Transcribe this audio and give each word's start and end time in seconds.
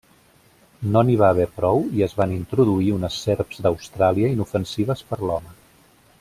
No 0.95 1.03
n'hi 1.09 1.17
va 1.23 1.27
haver 1.33 1.45
prou 1.57 1.83
i 1.99 2.05
es 2.07 2.17
van 2.21 2.33
introduir 2.37 2.89
unes 2.95 3.19
serps 3.27 3.61
d'Austràlia 3.67 4.33
inofensives 4.39 5.05
per 5.13 5.21
l'home. 5.31 5.55